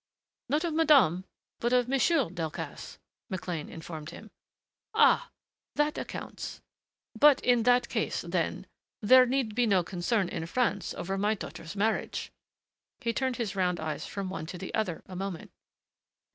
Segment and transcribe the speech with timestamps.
[0.49, 1.25] "Not of Madame
[1.59, 2.97] but of Monsieur Delcassé,"
[3.29, 4.31] McLean informed him.
[4.95, 5.29] "Ah!...
[5.75, 6.59] That accounts...
[7.15, 8.65] But in that case, then,
[9.03, 12.31] there need be no concern in France over my daughter's marriage...."
[12.99, 15.51] He turned his round eyes from one to the other a moment.